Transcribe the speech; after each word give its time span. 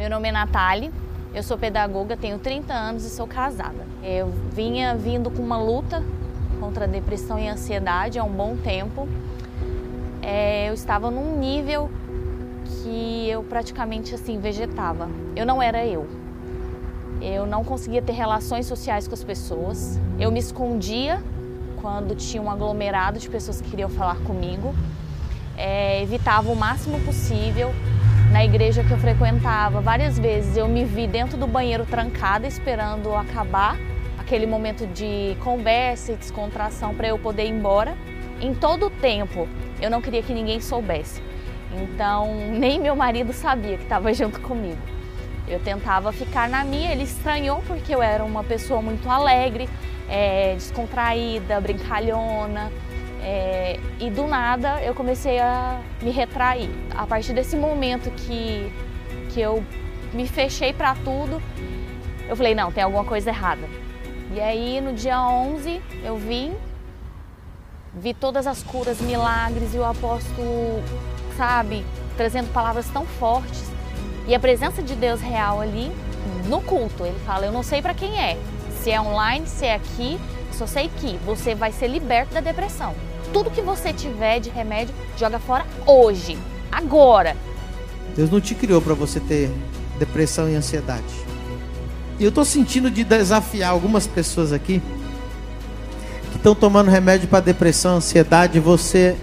Meu 0.00 0.08
nome 0.08 0.30
é 0.30 0.32
Natália, 0.32 0.90
eu 1.34 1.42
sou 1.42 1.58
pedagoga, 1.58 2.16
tenho 2.16 2.38
30 2.38 2.72
anos 2.72 3.04
e 3.04 3.10
sou 3.10 3.26
casada. 3.26 3.86
Eu 4.02 4.32
vinha 4.50 4.96
vindo 4.96 5.30
com 5.30 5.42
uma 5.42 5.58
luta 5.58 6.02
contra 6.58 6.86
a 6.86 6.88
depressão 6.88 7.38
e 7.38 7.46
ansiedade 7.46 8.18
há 8.18 8.24
um 8.24 8.32
bom 8.32 8.56
tempo. 8.56 9.06
É, 10.22 10.70
eu 10.70 10.72
estava 10.72 11.10
num 11.10 11.38
nível 11.38 11.90
que 12.64 13.28
eu 13.28 13.42
praticamente 13.42 14.14
assim 14.14 14.40
vegetava. 14.40 15.06
Eu 15.36 15.44
não 15.44 15.60
era 15.60 15.84
eu. 15.84 16.08
Eu 17.20 17.44
não 17.44 17.62
conseguia 17.62 18.00
ter 18.00 18.12
relações 18.12 18.64
sociais 18.64 19.06
com 19.06 19.12
as 19.12 19.22
pessoas. 19.22 20.00
Eu 20.18 20.32
me 20.32 20.38
escondia 20.38 21.22
quando 21.78 22.14
tinha 22.14 22.42
um 22.42 22.50
aglomerado 22.50 23.18
de 23.18 23.28
pessoas 23.28 23.60
que 23.60 23.68
queriam 23.68 23.90
falar 23.90 24.16
comigo. 24.20 24.74
É, 25.58 26.02
evitava 26.02 26.50
o 26.50 26.56
máximo 26.56 26.98
possível. 27.00 27.70
Na 28.30 28.44
igreja 28.44 28.84
que 28.84 28.92
eu 28.92 28.98
frequentava, 28.98 29.80
várias 29.80 30.16
vezes 30.16 30.56
eu 30.56 30.68
me 30.68 30.84
vi 30.84 31.08
dentro 31.08 31.36
do 31.36 31.48
banheiro 31.48 31.84
trancada, 31.84 32.46
esperando 32.46 33.12
acabar 33.12 33.76
aquele 34.16 34.46
momento 34.46 34.86
de 34.86 35.36
conversa 35.40 36.12
e 36.12 36.16
descontração 36.16 36.94
para 36.94 37.08
eu 37.08 37.18
poder 37.18 37.46
ir 37.46 37.50
embora. 37.50 37.96
Em 38.40 38.54
todo 38.54 38.86
o 38.86 38.90
tempo, 38.90 39.48
eu 39.82 39.90
não 39.90 40.00
queria 40.00 40.22
que 40.22 40.32
ninguém 40.32 40.60
soubesse. 40.60 41.20
Então, 41.74 42.32
nem 42.56 42.78
meu 42.78 42.94
marido 42.94 43.32
sabia 43.32 43.76
que 43.76 43.82
estava 43.82 44.14
junto 44.14 44.40
comigo. 44.40 44.80
Eu 45.48 45.58
tentava 45.58 46.12
ficar 46.12 46.48
na 46.48 46.62
minha, 46.62 46.92
ele 46.92 47.02
estranhou 47.02 47.60
porque 47.66 47.92
eu 47.92 48.00
era 48.00 48.24
uma 48.24 48.44
pessoa 48.44 48.80
muito 48.80 49.10
alegre, 49.10 49.68
é, 50.08 50.54
descontraída, 50.54 51.60
brincalhona. 51.60 52.70
É, 53.22 53.78
e 53.98 54.08
do 54.10 54.26
nada 54.26 54.82
eu 54.82 54.94
comecei 54.94 55.38
a 55.38 55.80
me 56.00 56.10
retrair. 56.10 56.70
A 56.94 57.06
partir 57.06 57.32
desse 57.32 57.56
momento 57.56 58.10
que, 58.10 58.72
que 59.30 59.40
eu 59.40 59.62
me 60.12 60.26
fechei 60.26 60.72
para 60.72 60.94
tudo, 60.94 61.42
eu 62.28 62.36
falei: 62.36 62.54
não, 62.54 62.72
tem 62.72 62.82
alguma 62.82 63.04
coisa 63.04 63.30
errada. 63.30 63.68
E 64.32 64.40
aí 64.40 64.80
no 64.80 64.92
dia 64.92 65.20
11 65.20 65.82
eu 66.04 66.16
vim, 66.16 66.54
vi 67.94 68.14
todas 68.14 68.46
as 68.46 68.62
curas, 68.62 69.00
milagres 69.00 69.74
e 69.74 69.78
o 69.78 69.84
apóstolo, 69.84 70.82
sabe, 71.36 71.84
trazendo 72.16 72.52
palavras 72.52 72.88
tão 72.88 73.04
fortes. 73.04 73.70
E 74.26 74.34
a 74.34 74.40
presença 74.40 74.82
de 74.82 74.94
Deus 74.94 75.20
real 75.20 75.60
ali 75.60 75.90
no 76.46 76.60
culto. 76.60 77.04
Ele 77.04 77.18
fala: 77.20 77.46
Eu 77.46 77.52
não 77.52 77.62
sei 77.62 77.82
para 77.82 77.94
quem 77.94 78.18
é, 78.18 78.38
se 78.80 78.90
é 78.90 79.00
online, 79.00 79.46
se 79.46 79.66
é 79.66 79.74
aqui, 79.74 80.18
só 80.52 80.66
sei 80.66 80.88
que 80.88 81.16
você 81.18 81.54
vai 81.54 81.72
ser 81.72 81.88
liberto 81.88 82.34
da 82.34 82.40
depressão. 82.40 82.94
Tudo 83.32 83.50
que 83.50 83.60
você 83.60 83.92
tiver 83.92 84.40
de 84.40 84.50
remédio, 84.50 84.94
joga 85.16 85.38
fora 85.38 85.66
hoje, 85.86 86.36
agora. 86.70 87.36
Deus 88.16 88.30
não 88.30 88.40
te 88.40 88.54
criou 88.54 88.82
para 88.82 88.94
você 88.94 89.20
ter 89.20 89.50
depressão 89.98 90.48
e 90.48 90.54
ansiedade. 90.54 91.04
E 92.18 92.24
eu 92.24 92.32
tô 92.32 92.44
sentindo 92.44 92.90
de 92.90 93.04
desafiar 93.04 93.70
algumas 93.70 94.06
pessoas 94.06 94.52
aqui 94.52 94.82
que 96.30 96.36
estão 96.36 96.54
tomando 96.54 96.90
remédio 96.90 97.28
para 97.28 97.40
depressão, 97.40 97.96
ansiedade, 97.96 98.58
você 98.60 99.16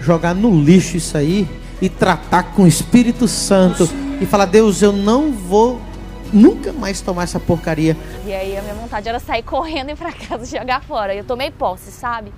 jogar 0.00 0.34
no 0.34 0.50
lixo 0.60 0.96
isso 0.96 1.16
aí 1.16 1.48
e 1.80 1.88
tratar 1.88 2.54
com 2.54 2.62
o 2.62 2.66
Espírito 2.66 3.26
Santo 3.26 3.88
e 4.20 4.26
falar: 4.26 4.46
Deus, 4.46 4.82
eu 4.82 4.92
não 4.92 5.32
vou 5.32 5.80
nunca 6.32 6.72
mais 6.72 7.00
tomar 7.00 7.24
essa 7.24 7.38
porcaria. 7.38 7.96
E 8.24 8.32
aí 8.32 8.56
a 8.56 8.62
minha 8.62 8.74
vontade 8.74 9.08
era 9.08 9.18
sair 9.18 9.42
correndo 9.42 9.90
e 9.90 9.92
ir 9.92 9.96
pra 9.96 10.12
casa 10.12 10.44
e 10.44 10.58
jogar 10.58 10.82
fora. 10.82 11.14
Eu 11.14 11.24
tomei 11.24 11.50
posse, 11.50 11.90
sabe? 11.90 12.32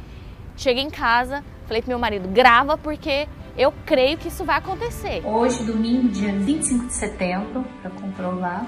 Cheguei 0.57 0.83
em 0.83 0.91
casa, 0.91 1.45
falei 1.67 1.83
pro 1.83 1.91
meu 1.91 1.99
marido: 1.99 2.29
grava 2.29 2.77
porque 2.79 3.27
eu 3.57 3.73
creio 3.85 4.19
que 4.19 4.29
isso 4.29 4.45
vai 4.45 4.59
acontecer. 4.59 5.23
Hoje, 5.25 5.65
domingo, 5.65 6.09
dia 6.09 6.33
25 6.33 6.87
de 6.87 6.95
setembro, 6.95 7.65
para 7.81 7.91
comprovar, 7.91 8.67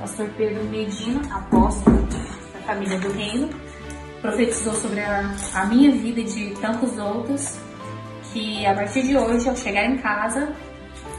pastor 0.00 0.28
Pedro 0.36 0.64
Medina, 0.64 1.20
apóstolo 1.34 2.02
da 2.52 2.60
família 2.60 2.98
do 2.98 3.12
reino, 3.12 3.50
profetizou 4.20 4.74
sobre 4.74 5.00
a, 5.00 5.34
a 5.54 5.66
minha 5.66 5.90
vida 5.92 6.20
e 6.20 6.24
de 6.24 6.50
tantos 6.60 6.98
outros, 6.98 7.58
que 8.32 8.64
a 8.66 8.74
partir 8.74 9.02
de 9.02 9.16
hoje, 9.16 9.48
ao 9.48 9.56
chegar 9.56 9.84
em 9.84 9.98
casa, 9.98 10.52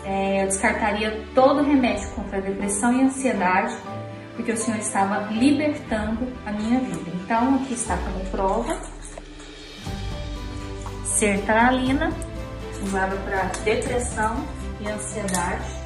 é, 0.04 0.44
eu 0.44 0.48
descartaria 0.48 1.22
todo 1.34 1.64
remédio 1.64 2.10
contra 2.12 2.38
a 2.38 2.42
depressão 2.42 2.94
e 2.94 3.04
ansiedade, 3.04 3.76
porque 4.36 4.52
o 4.52 4.58
Senhor 4.58 4.80
estava 4.80 5.32
libertando 5.32 6.28
a 6.46 6.52
minha 6.52 6.80
vida. 6.80 7.12
Então, 7.24 7.56
aqui 7.56 7.74
está 7.74 7.98
como 7.98 8.20
prova, 8.32 8.78
sertralina, 11.18 12.12
usada 12.84 13.16
para 13.18 13.44
depressão 13.64 14.46
e 14.80 14.90
ansiedade. 14.90 15.86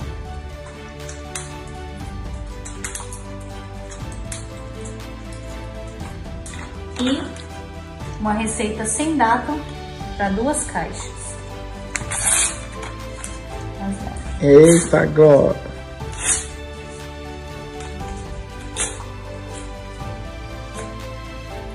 e 7.01 7.21
uma 8.19 8.33
receita 8.33 8.85
sem 8.85 9.15
data 9.15 9.53
para 10.17 10.29
duas 10.29 10.65
caixas. 10.65 11.19
Eita, 14.41 15.01
agora! 15.01 15.59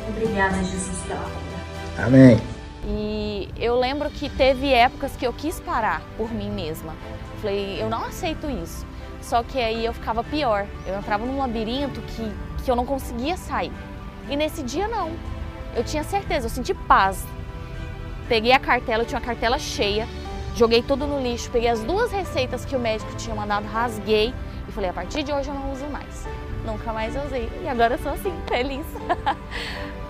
Obrigada, 0.08 0.56
Jesus, 0.56 0.98
pela 1.06 1.20
obra. 1.20 2.06
Amém. 2.06 2.53
E 2.86 3.48
eu 3.56 3.78
lembro 3.78 4.10
que 4.10 4.28
teve 4.28 4.72
épocas 4.72 5.16
que 5.16 5.26
eu 5.26 5.32
quis 5.32 5.58
parar 5.60 6.02
por 6.16 6.32
mim 6.32 6.50
mesma. 6.50 6.94
Falei, 7.40 7.80
eu 7.80 7.88
não 7.88 8.04
aceito 8.04 8.50
isso. 8.50 8.86
Só 9.20 9.42
que 9.42 9.58
aí 9.58 9.84
eu 9.84 9.92
ficava 9.94 10.22
pior. 10.22 10.66
Eu 10.86 10.98
entrava 10.98 11.24
num 11.24 11.38
labirinto 11.38 12.00
que, 12.02 12.30
que 12.62 12.70
eu 12.70 12.76
não 12.76 12.84
conseguia 12.84 13.36
sair. 13.36 13.72
E 14.28 14.36
nesse 14.36 14.62
dia 14.62 14.86
não. 14.86 15.12
Eu 15.74 15.82
tinha 15.82 16.04
certeza, 16.04 16.46
eu 16.46 16.50
senti 16.50 16.74
paz. 16.74 17.26
Peguei 18.28 18.52
a 18.52 18.58
cartela, 18.58 19.02
eu 19.02 19.06
tinha 19.06 19.18
uma 19.18 19.24
cartela 19.24 19.58
cheia, 19.58 20.06
joguei 20.54 20.82
tudo 20.82 21.06
no 21.06 21.20
lixo, 21.20 21.50
peguei 21.50 21.68
as 21.68 21.82
duas 21.82 22.10
receitas 22.10 22.64
que 22.64 22.74
o 22.74 22.78
médico 22.78 23.14
tinha 23.16 23.34
mandado, 23.34 23.66
rasguei 23.66 24.32
e 24.66 24.72
falei, 24.72 24.88
a 24.88 24.92
partir 24.94 25.22
de 25.22 25.32
hoje 25.32 25.48
eu 25.48 25.54
não 25.54 25.72
uso 25.72 25.86
mais. 25.86 26.26
Nunca 26.64 26.92
mais 26.92 27.14
usei. 27.26 27.50
E 27.62 27.68
agora 27.68 27.94
eu 27.94 27.98
sou 27.98 28.12
assim, 28.12 28.32
feliz. 28.46 28.86